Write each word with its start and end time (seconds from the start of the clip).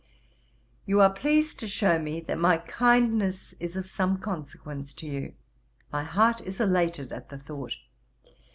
'You 0.87 0.99
are 0.99 1.13
pleased 1.13 1.59
to 1.59 1.67
shew 1.67 1.99
me, 1.99 2.21
that 2.21 2.39
my 2.39 2.57
kindness 2.57 3.53
is 3.59 3.75
of 3.75 3.85
some 3.85 4.17
consequence 4.17 4.93
to 4.95 5.05
you. 5.05 5.35
My 5.93 6.03
heart 6.03 6.41
is 6.41 6.59
elated 6.59 7.11
at 7.13 7.29
the 7.29 7.37
thought. 7.37 7.75